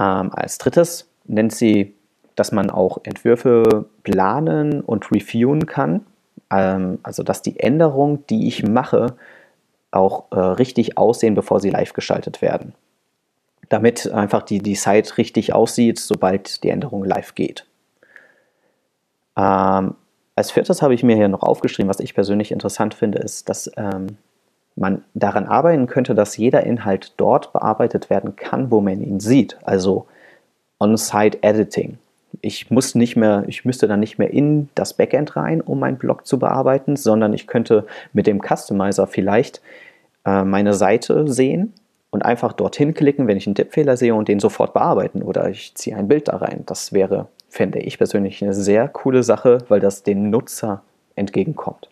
Ähm, 0.00 0.30
als 0.32 0.58
drittes 0.58 1.08
nennt 1.24 1.52
sie, 1.52 1.94
dass 2.34 2.50
man 2.50 2.70
auch 2.70 2.98
Entwürfe 3.04 3.86
planen 4.02 4.80
und 4.80 5.12
reviewen 5.12 5.66
kann. 5.66 6.04
Ähm, 6.50 6.98
also 7.04 7.22
dass 7.22 7.42
die 7.42 7.60
Änderungen, 7.60 8.24
die 8.28 8.48
ich 8.48 8.64
mache, 8.66 9.16
auch 9.98 10.24
äh, 10.30 10.38
richtig 10.38 10.96
aussehen, 10.96 11.34
bevor 11.34 11.60
sie 11.60 11.70
live 11.70 11.92
geschaltet 11.92 12.40
werden. 12.42 12.74
Damit 13.68 14.10
einfach 14.10 14.42
die, 14.42 14.60
die 14.60 14.76
Site 14.76 15.18
richtig 15.18 15.52
aussieht, 15.52 15.98
sobald 15.98 16.62
die 16.62 16.70
Änderung 16.70 17.04
live 17.04 17.34
geht. 17.34 17.66
Ähm, 19.36 19.94
als 20.34 20.50
viertes 20.52 20.82
habe 20.82 20.94
ich 20.94 21.02
mir 21.02 21.16
hier 21.16 21.28
noch 21.28 21.42
aufgeschrieben, 21.42 21.90
was 21.90 22.00
ich 22.00 22.14
persönlich 22.14 22.52
interessant 22.52 22.94
finde, 22.94 23.18
ist, 23.18 23.48
dass 23.48 23.70
ähm, 23.76 24.16
man 24.76 25.04
daran 25.14 25.46
arbeiten 25.46 25.86
könnte, 25.86 26.14
dass 26.14 26.36
jeder 26.36 26.64
Inhalt 26.64 27.12
dort 27.16 27.52
bearbeitet 27.52 28.10
werden 28.10 28.36
kann, 28.36 28.70
wo 28.70 28.80
man 28.80 29.02
ihn 29.02 29.20
sieht. 29.20 29.58
Also 29.64 30.06
On-Site 30.78 31.42
Editing. 31.42 31.98
Ich 32.40 32.70
muss 32.70 32.94
nicht 32.94 33.16
mehr, 33.16 33.44
ich 33.48 33.64
müsste 33.64 33.88
dann 33.88 34.00
nicht 34.00 34.18
mehr 34.18 34.30
in 34.30 34.68
das 34.74 34.94
Backend 34.94 35.34
rein, 35.34 35.60
um 35.60 35.80
meinen 35.80 35.98
Blog 35.98 36.26
zu 36.26 36.38
bearbeiten, 36.38 36.94
sondern 36.94 37.32
ich 37.32 37.46
könnte 37.46 37.86
mit 38.12 38.26
dem 38.26 38.40
Customizer 38.40 39.06
vielleicht 39.06 39.60
äh, 40.28 40.44
meine 40.44 40.74
Seite 40.74 41.26
sehen 41.26 41.72
und 42.10 42.24
einfach 42.24 42.52
dorthin 42.52 42.92
klicken, 42.92 43.26
wenn 43.26 43.38
ich 43.38 43.46
einen 43.46 43.54
Tippfehler 43.54 43.96
sehe 43.96 44.14
und 44.14 44.28
den 44.28 44.40
sofort 44.40 44.74
bearbeiten 44.74 45.22
oder 45.22 45.48
ich 45.48 45.74
ziehe 45.74 45.96
ein 45.96 46.08
Bild 46.08 46.28
da 46.28 46.36
rein. 46.36 46.64
Das 46.66 46.92
wäre 46.92 47.28
fände 47.48 47.78
ich 47.78 47.96
persönlich 47.96 48.42
eine 48.42 48.52
sehr 48.52 48.88
coole 48.88 49.22
Sache, 49.22 49.58
weil 49.68 49.80
das 49.80 50.02
dem 50.02 50.28
Nutzer 50.28 50.82
entgegenkommt. 51.16 51.88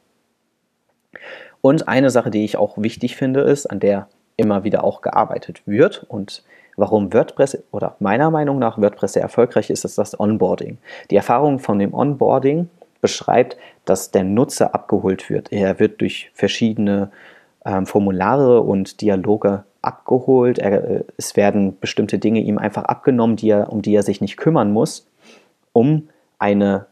Und 1.63 1.89
eine 1.89 2.11
Sache, 2.11 2.31
die 2.31 2.45
ich 2.45 2.59
auch 2.59 2.77
wichtig 2.77 3.17
finde, 3.17 3.41
ist, 3.41 3.67
an 3.67 3.81
der 3.81 4.09
immer 4.37 4.65
wieder 4.65 4.85
auch 4.85 5.01
gearbeitet 5.01 5.63
wird 5.65 6.05
und 6.09 6.45
warum 6.77 7.15
WordPress 7.15 7.65
oder 7.73 7.97
meiner 8.01 8.31
Meinung 8.31 8.59
nach 8.59 8.79
WordPress 8.79 9.15
sehr 9.15 9.23
erfolgreich 9.23 9.71
ist, 9.71 9.87
ist 9.87 9.97
das 9.97 10.21
Onboarding. 10.21 10.77
Die 11.11 11.17
Erfahrung 11.17 11.59
von 11.59 11.79
dem 11.79 11.95
Onboarding 11.95 12.69
beschreibt, 13.01 13.57
dass 13.87 14.11
der 14.11 14.25
Nutzer 14.25 14.75
abgeholt 14.75 15.31
wird. 15.31 15.51
Er 15.53 15.81
wird 15.81 16.03
durch 16.03 16.31
verschiedene 16.35 17.11
Formulare 17.87 18.61
und 18.61 19.01
Dialoge 19.01 19.65
abgeholt. 19.83 20.59
Er, 20.59 20.85
äh, 20.85 21.05
es 21.17 21.37
werden 21.37 21.79
bestimmte 21.79 22.19
Dinge 22.19 22.41
ihm 22.41 22.59
einfach 22.59 22.85
abgenommen, 22.85 23.37
die 23.37 23.51
er, 23.51 23.73
um 23.73 23.83
die 23.83 23.95
er 23.95 24.03
sich 24.03 24.21
nicht 24.21 24.37
kümmern 24.37 24.73
muss 24.73 25.09
um 25.77 26.09
eine, 26.39 26.87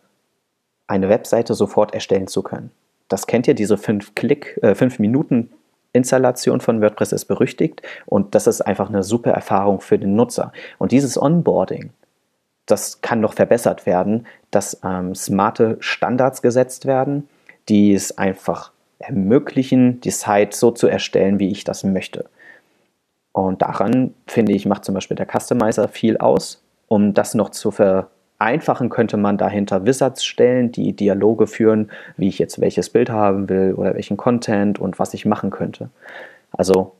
eine 0.87 1.09
Webseite 1.09 1.55
sofort 1.55 1.95
erstellen 1.95 2.27
zu 2.27 2.43
können. 2.43 2.71
Das 3.09 3.27
kennt 3.27 3.49
ihr, 3.49 3.55
diese 3.55 3.79
5 3.79 4.15
Klick, 4.15 4.59
äh, 4.63 4.75
5 4.75 4.99
Minuten 4.99 5.51
Installation 5.95 6.61
von 6.61 6.83
WordPress 6.83 7.13
ist 7.13 7.25
berüchtigt 7.25 7.81
und 8.05 8.35
das 8.35 8.47
ist 8.47 8.61
einfach 8.61 8.91
eine 8.91 9.03
super 9.03 9.31
Erfahrung 9.31 9.81
für 9.81 9.99
den 9.99 10.17
Nutzer. 10.17 10.53
Und 10.79 10.93
dieses 10.93 11.21
Onboarding, 11.21 11.93
das 12.67 13.01
kann 13.01 13.21
noch 13.21 13.33
verbessert 13.33 13.87
werden, 13.87 14.27
dass 14.51 14.81
ähm, 14.85 15.15
smarte 15.15 15.79
Standards 15.81 16.43
gesetzt 16.43 16.85
werden, 16.85 17.27
die 17.71 17.95
es 17.95 18.19
einfach 18.19 18.71
ermöglichen, 19.07 20.01
die 20.01 20.11
Site 20.11 20.57
so 20.57 20.71
zu 20.71 20.87
erstellen, 20.87 21.39
wie 21.39 21.51
ich 21.51 21.65
das 21.65 21.85
möchte. 21.85 22.27
Und 23.33 23.63
daran, 23.63 24.15
finde 24.27 24.53
ich, 24.53 24.67
macht 24.67 24.85
zum 24.85 24.95
Beispiel 24.95 25.17
der 25.17 25.27
Customizer 25.27 25.89
viel 25.89 26.19
aus, 26.19 26.63
um 26.89 27.15
das 27.15 27.35
noch 27.35 27.51
zu 27.51 27.71
ver 27.71 28.09
Einfachen 28.39 28.91
könnte 28.91 29.17
man 29.17 29.39
dahinter 29.39 29.87
Wizards 29.87 30.25
stellen, 30.25 30.73
die 30.73 30.93
Dialoge 30.93 31.47
führen, 31.47 31.91
wie 32.17 32.29
ich 32.29 32.39
jetzt 32.39 32.61
welches 32.61 32.91
Bild 32.91 33.09
haben 33.09 33.49
will 33.49 33.75
oder 33.75 33.95
welchen 33.95 34.17
Content 34.17 34.79
und 34.81 34.99
was 34.99 35.15
ich 35.15 35.25
machen 35.25 35.51
könnte. 35.51 35.89
Also 36.51 36.93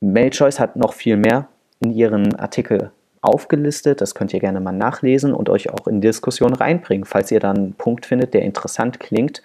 MailChoice 0.00 0.60
hat 0.60 0.76
noch 0.76 0.92
viel 0.92 1.16
mehr 1.16 1.48
in 1.80 1.90
ihren 1.90 2.36
Artikel 2.36 2.90
aufgelistet. 3.22 4.00
Das 4.00 4.14
könnt 4.14 4.32
ihr 4.32 4.40
gerne 4.40 4.60
mal 4.60 4.72
nachlesen 4.72 5.34
und 5.34 5.48
euch 5.48 5.70
auch 5.70 5.86
in 5.88 6.00
Diskussion 6.00 6.54
reinbringen. 6.54 7.04
Falls 7.04 7.30
ihr 7.30 7.40
dann 7.40 7.56
einen 7.56 7.72
Punkt 7.74 8.06
findet, 8.06 8.32
der 8.32 8.42
interessant 8.42 9.00
klingt, 9.00 9.42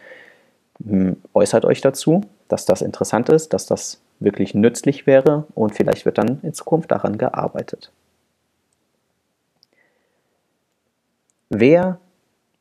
äußert 1.34 1.66
euch 1.66 1.82
dazu, 1.82 2.22
dass 2.48 2.66
das 2.66 2.82
interessant 2.82 3.30
ist, 3.30 3.54
dass 3.54 3.66
das 3.66 4.02
wirklich 4.20 4.54
nützlich 4.54 5.08
wäre 5.08 5.46
und 5.56 5.76
vielleicht 5.76 6.06
wird 6.06 6.18
dann 6.18 6.40
in 6.44 6.54
Zukunft 6.54 6.92
daran 6.92 7.18
gearbeitet. 7.18 7.92
Wer 11.50 12.00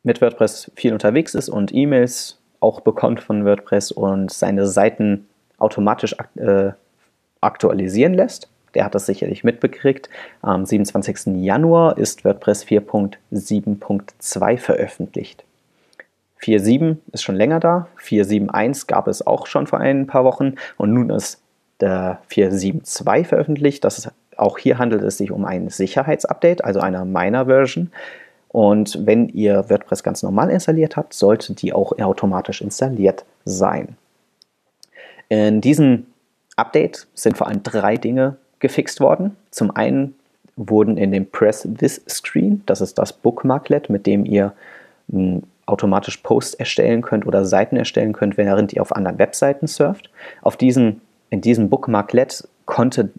mit 0.03 0.21
WordPress 0.21 0.71
viel 0.75 0.93
unterwegs 0.93 1.35
ist 1.35 1.49
und 1.49 1.73
E-Mails 1.75 2.39
auch 2.61 2.81
bekommt 2.81 3.21
von 3.21 3.45
WordPress 3.45 3.93
und 3.93 4.33
seine 4.33 4.67
Seiten 4.67 5.29
automatisch 5.59 6.17
äh, 6.37 6.73
aktualisieren 7.41 8.15
lässt, 8.15 8.51
der 8.75 8.85
hat 8.85 8.95
das 8.95 9.07
sicherlich 9.07 9.45
mitbekriegt. 9.45 10.09
Am 10.43 10.65
27. 10.65 11.43
Januar 11.43 11.99
ist 11.99 12.25
WordPress 12.25 12.65
4.7.2 12.65 14.59
veröffentlicht. 14.59 15.45
4.7 16.43 16.97
ist 17.13 17.23
schon 17.23 17.37
länger 17.37 17.61
da, 17.61 17.89
4.7.1 18.03 18.87
gab 18.87 19.09
es 19.09 19.27
auch 19.27 19.47
schon 19.47 19.67
vor 19.67 19.79
ein 19.81 20.07
paar 20.07 20.25
Wochen 20.25 20.55
und 20.77 20.93
nun 20.93 21.11
ist 21.11 21.43
der 21.81 22.21
4.7.2 22.31 23.25
veröffentlicht. 23.25 23.85
Das 23.85 23.99
ist, 23.99 24.11
auch 24.37 24.59
hier 24.59 24.79
handelt 24.79 25.03
es 25.03 25.19
sich 25.19 25.31
um 25.31 25.45
ein 25.45 25.69
Sicherheitsupdate, 25.69 26.65
also 26.65 26.81
einer 26.81 27.05
Minor-Version. 27.05 27.91
Und 28.49 29.07
wenn 29.07 29.29
ihr 29.29 29.69
WordPress 29.69 30.03
ganz 30.03 30.23
normal 30.23 30.51
installiert 30.51 30.97
habt, 30.97 31.15
sollte 31.15 31.55
die 31.55 31.73
auch 31.73 31.99
automatisch 31.99 32.61
installiert 32.61 33.25
sein. 33.45 33.97
In 35.29 35.61
diesem 35.61 36.07
Update 36.57 37.07
sind 37.15 37.39
vor 37.39 37.47
allem 37.47 37.63
drei 37.63 37.97
Dinge 37.97 38.37
gefixt 38.59 39.01
worden. 39.01 39.37
Zum 39.51 39.71
einen 39.71 40.17
wurden 40.57 40.97
in 40.97 41.13
dem 41.13 41.31
Press 41.31 41.67
This 41.79 42.03
Screen, 42.09 42.63
das 42.67 42.81
ist 42.81 42.99
das 42.99 43.13
Bookmarklet, 43.13 43.89
mit 43.89 44.07
dem 44.07 44.25
ihr 44.25 44.53
hm, 45.11 45.45
automatisch 45.71 46.19
Posts 46.19 46.55
erstellen 46.55 47.03
könnt 47.03 47.27
oder 47.27 47.45
Seiten 47.45 47.77
erstellen 47.77 48.13
könnt, 48.13 48.37
während 48.37 48.73
ihr 48.73 48.83
auf 48.83 48.95
anderen 48.95 49.19
Webseiten 49.19 49.67
surft. 49.67 50.11
Auf 50.43 50.57
diesen, 50.57 51.01
in 51.31 51.41
diesem 51.41 51.71
Bookmarklet 51.71 52.49
konnte 52.67 53.11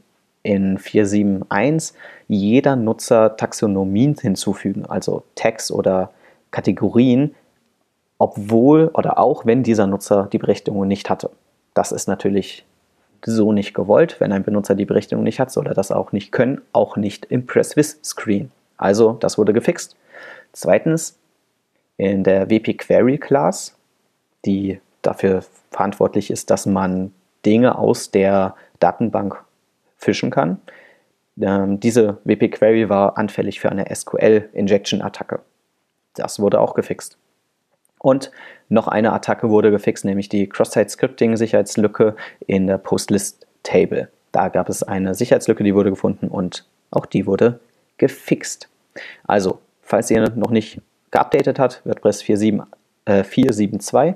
in 0.43 0.77
4.7.1 0.77 1.93
jeder 2.27 2.75
Nutzer 2.75 3.37
Taxonomien 3.37 4.15
hinzufügen, 4.15 4.85
also 4.85 5.23
Tags 5.35 5.71
oder 5.71 6.11
Kategorien, 6.51 7.35
obwohl 8.17 8.89
oder 8.93 9.17
auch 9.17 9.45
wenn 9.45 9.63
dieser 9.63 9.87
Nutzer 9.87 10.27
die 10.31 10.37
Berechtigung 10.37 10.87
nicht 10.87 11.09
hatte. 11.09 11.29
Das 11.73 11.91
ist 11.91 12.07
natürlich 12.07 12.65
so 13.25 13.53
nicht 13.53 13.73
gewollt. 13.73 14.19
Wenn 14.19 14.31
ein 14.31 14.43
Benutzer 14.43 14.75
die 14.75 14.85
Berechtigung 14.85 15.23
nicht 15.23 15.39
hat, 15.39 15.51
soll 15.51 15.67
er 15.67 15.73
das 15.73 15.91
auch 15.91 16.11
nicht 16.11 16.31
können, 16.31 16.61
auch 16.73 16.97
nicht 16.97 17.25
im 17.25 17.45
Press 17.45 17.75
With 17.75 17.99
Screen. 18.03 18.51
Also, 18.77 19.13
das 19.13 19.37
wurde 19.37 19.53
gefixt. 19.53 19.95
Zweitens, 20.53 21.17
in 22.01 22.23
der 22.23 22.49
WP 22.49 22.79
Query 22.79 23.19
Class, 23.19 23.77
die 24.43 24.79
dafür 25.03 25.43
verantwortlich 25.69 26.31
ist, 26.31 26.49
dass 26.49 26.65
man 26.65 27.13
Dinge 27.45 27.77
aus 27.77 28.09
der 28.09 28.55
Datenbank 28.79 29.39
fischen 29.97 30.31
kann. 30.31 30.59
Ähm, 31.39 31.79
diese 31.79 32.17
WP 32.23 32.49
Query 32.49 32.89
war 32.89 33.19
anfällig 33.19 33.59
für 33.59 33.69
eine 33.69 33.85
SQL-Injection-Attacke. 33.93 35.41
Das 36.15 36.39
wurde 36.39 36.59
auch 36.59 36.73
gefixt. 36.73 37.19
Und 37.99 38.31
noch 38.67 38.87
eine 38.87 39.13
Attacke 39.13 39.51
wurde 39.51 39.69
gefixt, 39.69 40.03
nämlich 40.03 40.27
die 40.27 40.49
Cross-Site-Scripting-Sicherheitslücke 40.49 42.15
in 42.47 42.65
der 42.65 42.79
Post-List-Table. 42.79 44.09
Da 44.31 44.49
gab 44.49 44.69
es 44.69 44.81
eine 44.81 45.13
Sicherheitslücke, 45.13 45.63
die 45.63 45.75
wurde 45.75 45.91
gefunden 45.91 46.29
und 46.29 46.65
auch 46.89 47.05
die 47.05 47.27
wurde 47.27 47.59
gefixt. 47.99 48.69
Also, 49.27 49.59
falls 49.83 50.09
ihr 50.09 50.27
noch 50.31 50.49
nicht 50.49 50.81
geupdatet 51.11 51.59
habt, 51.59 51.81
WordPress 51.85 52.23
4.7, 52.23 52.65
äh, 53.05 53.23
4.7.2 53.23 54.15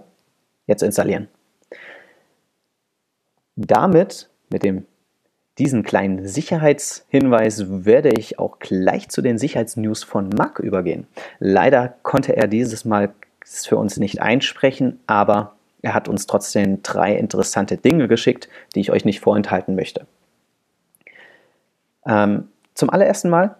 jetzt 0.67 0.83
installieren. 0.83 1.27
Damit, 3.55 4.29
mit 4.49 4.63
dem 4.63 4.85
diesen 5.57 5.83
kleinen 5.83 6.27
Sicherheitshinweis 6.27 7.85
werde 7.85 8.09
ich 8.09 8.39
auch 8.39 8.59
gleich 8.59 9.07
zu 9.07 9.21
den 9.21 9.37
Sicherheitsnews 9.37 10.03
von 10.03 10.29
Marc 10.29 10.59
übergehen. 10.59 11.07
Leider 11.39 11.95
konnte 12.03 12.35
er 12.35 12.47
dieses 12.47 12.83
Mal 12.83 13.13
für 13.45 13.77
uns 13.77 13.97
nicht 13.97 14.21
einsprechen, 14.21 14.99
aber 15.07 15.55
er 15.81 15.93
hat 15.93 16.09
uns 16.09 16.25
trotzdem 16.25 16.81
drei 16.83 17.15
interessante 17.15 17.77
Dinge 17.77 18.07
geschickt, 18.07 18.49
die 18.73 18.81
ich 18.81 18.91
euch 18.91 19.05
nicht 19.05 19.21
vorenthalten 19.21 19.75
möchte. 19.75 20.07
Ähm, 22.05 22.49
zum 22.73 22.89
allerersten 22.89 23.29
Mal, 23.29 23.55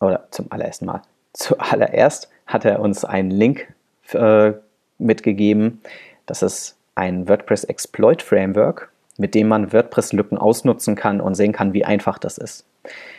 oder 0.00 0.26
zum 0.30 0.46
allerersten 0.50 0.86
Mal, 0.86 1.02
zuallererst 1.32 2.28
hat 2.52 2.64
er 2.64 2.80
uns 2.80 3.04
einen 3.04 3.30
Link 3.30 3.72
äh, 4.12 4.52
mitgegeben. 4.98 5.80
Das 6.26 6.42
ist 6.42 6.76
ein 6.94 7.28
WordPress 7.28 7.64
Exploit 7.64 8.22
Framework 8.22 8.90
mit 9.20 9.34
dem 9.34 9.48
man 9.48 9.72
WordPress-Lücken 9.72 10.38
ausnutzen 10.38 10.96
kann 10.96 11.20
und 11.20 11.34
sehen 11.34 11.52
kann, 11.52 11.74
wie 11.74 11.84
einfach 11.84 12.18
das 12.18 12.38
ist. 12.38 12.64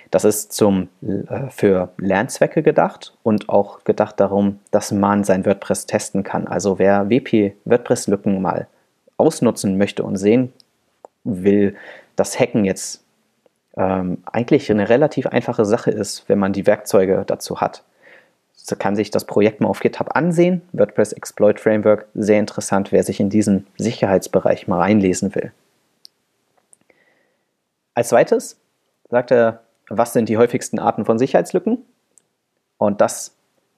Das 0.10 0.26
ist 0.26 0.52
zum, 0.52 0.90
äh, 1.04 1.50
für 1.50 1.90
Lernzwecke 1.98 2.64
gedacht 2.64 3.14
und 3.22 3.50
auch 3.50 3.84
gedacht 3.84 4.20
darum, 4.20 4.60
dass 4.72 4.92
man 4.92 5.24
sein 5.24 5.46
WordPress 5.46 5.86
testen 5.86 6.24
kann. 6.24 6.48
Also 6.48 6.80
wer 6.80 7.10
WP 7.10 7.54
WordPress-Lücken 7.66 8.42
mal 8.42 8.68
ausnutzen 9.18 9.78
möchte 9.78 10.04
und 10.04 10.18
sehen 10.18 10.52
will, 11.24 11.76
dass 12.16 12.40
Hacken 12.40 12.66
jetzt 12.66 13.04
ähm, 13.78 14.24
eigentlich 14.26 14.72
eine 14.72 14.90
relativ 14.90 15.28
einfache 15.28 15.66
Sache 15.66 15.92
ist, 15.92 16.28
wenn 16.28 16.40
man 16.40 16.52
die 16.52 16.66
Werkzeuge 16.66 17.24
dazu 17.28 17.62
hat. 17.62 17.84
So 18.54 18.76
kann 18.76 18.96
sich 18.96 19.12
das 19.12 19.26
Projekt 19.26 19.60
mal 19.60 19.70
auf 19.70 19.80
GitHub 19.80 20.16
ansehen. 20.16 20.62
WordPress 20.72 21.14
Exploit 21.14 21.60
Framework, 21.60 22.08
sehr 22.14 22.40
interessant, 22.40 22.92
wer 22.92 23.04
sich 23.04 23.20
in 23.20 23.30
diesen 23.30 23.68
Sicherheitsbereich 23.78 24.68
mal 24.68 24.80
reinlesen 24.80 25.34
will. 25.36 25.52
Als 27.94 28.10
zweites 28.10 28.58
sagt 29.10 29.32
er, 29.32 29.62
was 29.90 30.14
sind 30.14 30.30
die 30.30 30.38
häufigsten 30.38 30.80
Arten 30.80 31.06
von 31.06 31.20
Sicherheitslücken? 31.20 31.80
Und 32.78 33.02
das 33.02 33.36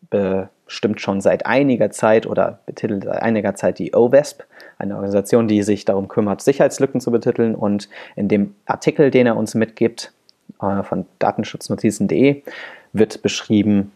bestimmt 0.10 1.02
schon 1.02 1.22
seit 1.22 1.46
einiger 1.46 1.90
Zeit 1.90 2.28
oder 2.28 2.60
betitelt 2.66 3.04
seit 3.06 3.22
einiger 3.22 3.56
Zeit 3.56 3.80
die 3.80 3.96
OWASP, 3.96 4.44
eine 4.78 4.96
Organisation, 4.96 5.48
die 5.48 5.64
sich 5.64 5.86
darum 5.86 6.08
kümmert, 6.08 6.42
Sicherheitslücken 6.42 7.02
zu 7.02 7.12
betiteln. 7.12 7.56
Und 7.56 7.90
in 8.16 8.28
dem 8.28 8.56
Artikel, 8.66 9.12
den 9.12 9.28
er 9.28 9.38
uns 9.38 9.56
mitgibt, 9.56 10.14
äh, 10.62 10.84
von 10.84 11.06
datenschutznotizen.de, 11.20 12.44
wird 12.92 13.22
beschrieben, 13.22 13.92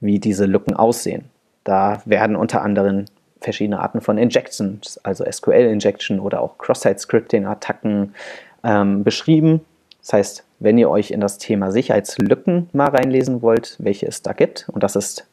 wie 0.00 0.18
diese 0.18 0.46
Lücken 0.46 0.74
aussehen. 0.74 1.24
Da 1.64 2.02
werden 2.04 2.36
unter 2.36 2.62
anderem 2.62 3.06
verschiedene 3.40 3.80
Arten 3.80 4.00
von 4.00 4.18
Injections, 4.18 4.98
also 5.02 5.24
SQL-Injection 5.30 6.20
oder 6.20 6.40
auch 6.40 6.58
Cross-Site-Scripting-Attacken 6.58 8.14
ähm, 8.64 9.04
beschrieben. 9.04 9.60
Das 10.00 10.12
heißt, 10.12 10.44
wenn 10.58 10.78
ihr 10.78 10.88
euch 10.88 11.10
in 11.10 11.20
das 11.20 11.38
Thema 11.38 11.70
Sicherheitslücken 11.70 12.70
mal 12.72 12.88
reinlesen 12.88 13.42
wollt, 13.42 13.76
welche 13.78 14.06
es 14.06 14.22
da 14.22 14.32
gibt, 14.32 14.68
und 14.72 14.82
das 14.82 14.96
ist, 14.96 15.26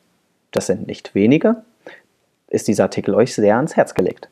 das 0.51 0.67
sind 0.67 0.88
nicht 0.88 1.15
wenige, 1.15 1.63
ist 2.48 2.67
dieser 2.67 2.84
Artikel 2.84 3.15
euch 3.15 3.34
sehr 3.34 3.55
ans 3.55 3.75
Herz 3.75 3.93
gelegt. 3.93 4.29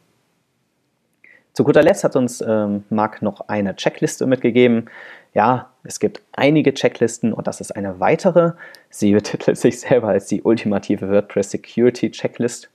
Zu 1.53 1.63
guter 1.63 1.83
Letzt 1.83 2.03
hat 2.03 2.15
uns 2.15 2.41
ähm, 2.41 2.83
Marc 2.89 3.21
noch 3.21 3.41
eine 3.47 3.75
Checkliste 3.75 4.25
mitgegeben. 4.25 4.89
Ja, 5.33 5.69
es 5.83 5.99
gibt 5.99 6.21
einige 6.31 6.73
Checklisten 6.73 7.33
und 7.33 7.47
das 7.47 7.61
ist 7.61 7.75
eine 7.75 7.99
weitere. 7.99 8.53
Sie 8.89 9.13
betitelt 9.13 9.57
sich 9.57 9.79
selber 9.79 10.09
als 10.09 10.27
die 10.27 10.41
ultimative 10.41 11.09
WordPress 11.09 11.51
Security 11.51 12.11
Checklist. 12.11 12.69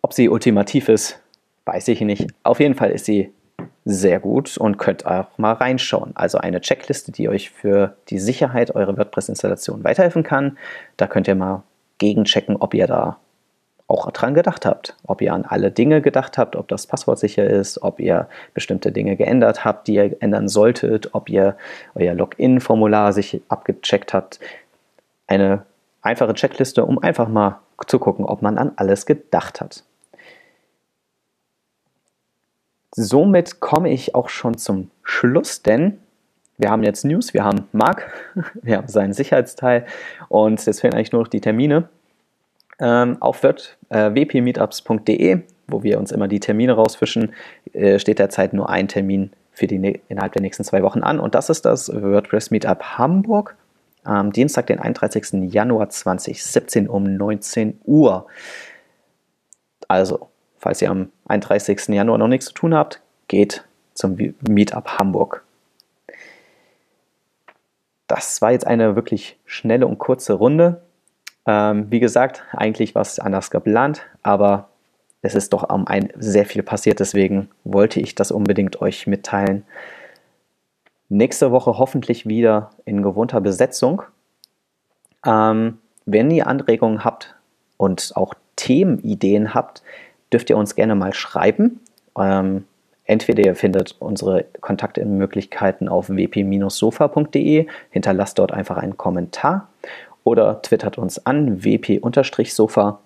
Ob 0.00 0.12
sie 0.12 0.28
ultimativ 0.28 0.88
ist, 0.88 1.20
weiß 1.64 1.88
ich 1.88 2.00
nicht. 2.00 2.28
Auf 2.42 2.60
jeden 2.60 2.74
Fall 2.74 2.90
ist 2.90 3.04
sie 3.04 3.32
sehr 3.84 4.20
gut 4.20 4.56
und 4.56 4.78
könnt 4.78 5.06
auch 5.06 5.36
mal 5.38 5.52
reinschauen. 5.52 6.12
Also 6.14 6.38
eine 6.38 6.60
Checkliste, 6.60 7.12
die 7.12 7.28
euch 7.28 7.50
für 7.50 7.96
die 8.08 8.18
Sicherheit 8.18 8.74
eurer 8.74 8.96
WordPress-Installation 8.96 9.84
weiterhelfen 9.84 10.22
kann. 10.22 10.58
Da 10.96 11.06
könnt 11.06 11.28
ihr 11.28 11.34
mal 11.34 11.62
gegenchecken, 11.98 12.56
ob 12.56 12.74
ihr 12.74 12.86
da 12.86 13.18
auch 13.88 14.10
dran 14.12 14.34
gedacht 14.34 14.66
habt. 14.66 14.94
Ob 15.06 15.22
ihr 15.22 15.32
an 15.32 15.44
alle 15.46 15.70
Dinge 15.70 16.02
gedacht 16.02 16.36
habt, 16.36 16.56
ob 16.56 16.68
das 16.68 16.86
Passwort 16.86 17.18
sicher 17.18 17.44
ist, 17.44 17.82
ob 17.82 17.98
ihr 17.98 18.28
bestimmte 18.52 18.92
Dinge 18.92 19.16
geändert 19.16 19.64
habt, 19.64 19.88
die 19.88 19.94
ihr 19.94 20.22
ändern 20.22 20.48
solltet, 20.48 21.14
ob 21.14 21.30
ihr 21.30 21.56
euer 21.94 22.14
Login-Formular 22.14 23.14
sich 23.14 23.40
abgecheckt 23.48 24.12
habt. 24.12 24.40
Eine 25.26 25.64
einfache 26.02 26.34
Checkliste, 26.34 26.84
um 26.84 26.98
einfach 26.98 27.28
mal 27.28 27.60
zu 27.86 27.98
gucken, 27.98 28.26
ob 28.26 28.42
man 28.42 28.58
an 28.58 28.72
alles 28.76 29.06
gedacht 29.06 29.60
hat. 29.62 29.84
Somit 32.94 33.60
komme 33.60 33.90
ich 33.90 34.14
auch 34.14 34.28
schon 34.28 34.58
zum 34.58 34.90
Schluss, 35.02 35.62
denn 35.62 35.98
wir 36.58 36.70
haben 36.70 36.82
jetzt 36.82 37.04
News, 37.04 37.32
wir 37.32 37.44
haben 37.44 37.68
Marc, 37.72 38.10
wir 38.62 38.76
haben 38.76 38.88
seinen 38.88 39.14
Sicherheitsteil 39.14 39.86
und 40.28 40.64
jetzt 40.66 40.80
fehlen 40.80 40.92
eigentlich 40.92 41.12
nur 41.12 41.22
noch 41.22 41.28
die 41.28 41.40
Termine 41.40 41.88
auf 42.86 43.42
wird, 43.42 43.76
äh, 43.88 44.10
wpmeetups.de, 44.10 45.40
wo 45.66 45.82
wir 45.82 45.98
uns 45.98 46.12
immer 46.12 46.28
die 46.28 46.40
Termine 46.40 46.72
rausfischen, 46.72 47.34
äh, 47.72 47.98
steht 47.98 48.18
derzeit 48.18 48.52
nur 48.52 48.68
ein 48.68 48.88
Termin 48.88 49.30
für 49.52 49.66
die 49.66 50.00
innerhalb 50.08 50.32
der 50.32 50.42
nächsten 50.42 50.64
zwei 50.64 50.82
Wochen 50.82 51.02
an 51.02 51.18
und 51.18 51.34
das 51.34 51.50
ist 51.50 51.64
das 51.64 51.88
WordPress 51.92 52.50
Meetup 52.50 52.82
Hamburg 52.98 53.56
am 54.04 54.32
Dienstag, 54.32 54.66
den 54.68 54.78
31. 54.78 55.52
Januar 55.52 55.90
2017 55.90 56.88
um 56.88 57.04
19 57.04 57.80
Uhr. 57.84 58.26
Also, 59.86 60.28
falls 60.58 60.80
ihr 60.80 60.90
am 60.90 61.10
31. 61.26 61.88
Januar 61.88 62.18
noch 62.18 62.28
nichts 62.28 62.46
zu 62.46 62.54
tun 62.54 62.74
habt, 62.74 63.02
geht 63.26 63.64
zum 63.94 64.16
Meetup 64.48 64.98
Hamburg. 64.98 65.44
Das 68.06 68.40
war 68.40 68.52
jetzt 68.52 68.66
eine 68.66 68.96
wirklich 68.96 69.38
schnelle 69.44 69.86
und 69.86 69.98
kurze 69.98 70.32
Runde. 70.32 70.80
Ähm, 71.48 71.86
wie 71.88 71.98
gesagt, 71.98 72.44
eigentlich 72.52 72.94
war 72.94 73.00
es 73.00 73.18
anders 73.18 73.50
geplant, 73.50 74.02
aber 74.22 74.68
es 75.22 75.34
ist 75.34 75.54
doch 75.54 75.70
um 75.70 75.86
ein 75.86 76.12
sehr 76.18 76.44
viel 76.44 76.62
passiert, 76.62 77.00
deswegen 77.00 77.48
wollte 77.64 78.00
ich 78.00 78.14
das 78.14 78.30
unbedingt 78.30 78.82
euch 78.82 79.06
mitteilen. 79.06 79.64
Nächste 81.08 81.50
Woche 81.50 81.78
hoffentlich 81.78 82.26
wieder 82.26 82.70
in 82.84 83.02
gewohnter 83.02 83.40
Besetzung. 83.40 84.02
Ähm, 85.24 85.78
wenn 86.04 86.30
ihr 86.30 86.46
Anregungen 86.46 87.02
habt 87.02 87.34
und 87.78 88.12
auch 88.14 88.34
Themenideen 88.56 89.54
habt, 89.54 89.82
dürft 90.30 90.50
ihr 90.50 90.58
uns 90.58 90.74
gerne 90.74 90.94
mal 90.94 91.14
schreiben. 91.14 91.80
Ähm, 92.18 92.64
entweder 93.04 93.42
ihr 93.42 93.56
findet 93.56 93.96
unsere 94.00 94.44
Kontaktmöglichkeiten 94.60 95.88
auf 95.88 96.10
wp-sofa.de, 96.10 97.66
hinterlasst 97.88 98.38
dort 98.38 98.52
einfach 98.52 98.76
einen 98.76 98.98
Kommentar 98.98 99.68
oder 100.28 100.60
twittert 100.60 100.98
uns 100.98 101.24
an 101.24 101.64
wp-sofa. 101.64 103.00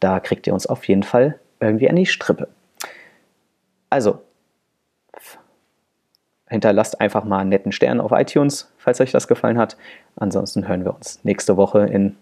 Da 0.00 0.20
kriegt 0.20 0.46
ihr 0.46 0.54
uns 0.54 0.66
auf 0.66 0.88
jeden 0.88 1.02
Fall 1.02 1.38
irgendwie 1.60 1.88
an 1.90 1.96
die 1.96 2.06
Strippe. 2.06 2.48
Also, 3.90 4.22
hinterlasst 6.48 7.00
einfach 7.00 7.24
mal 7.24 7.40
einen 7.40 7.50
netten 7.50 7.72
Stern 7.72 8.00
auf 8.00 8.12
iTunes, 8.12 8.72
falls 8.78 9.00
euch 9.00 9.12
das 9.12 9.28
gefallen 9.28 9.58
hat. 9.58 9.76
Ansonsten 10.16 10.66
hören 10.66 10.84
wir 10.84 10.94
uns 10.94 11.20
nächste 11.24 11.56
Woche 11.56 11.80
in, 11.86 12.16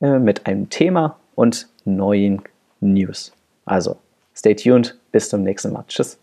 äh, 0.00 0.18
mit 0.18 0.46
einem 0.46 0.68
Thema 0.68 1.18
und 1.34 1.68
neuen 1.84 2.42
News. 2.80 3.32
Also, 3.64 3.96
stay 4.34 4.54
tuned. 4.54 4.98
Bis 5.12 5.28
zum 5.28 5.42
nächsten 5.42 5.72
Mal. 5.72 5.84
Tschüss. 5.86 6.18